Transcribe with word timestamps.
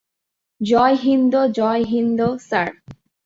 জয় 0.61 0.95
হিন্দ 1.03 1.33
জয় 1.57 1.83
হিন্দ, 1.83 2.19
স্যার। 2.47 2.69